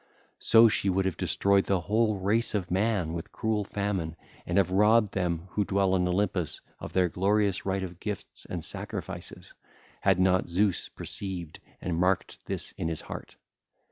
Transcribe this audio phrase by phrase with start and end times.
[0.39, 4.15] So she would have destroyed the whole race of man with cruel famine
[4.47, 8.65] and have robbed them who dwell on Olympus of their glorious right of gifts and
[8.65, 9.53] sacrifices,
[10.01, 13.35] had not Zeus perceived and marked this in his heart.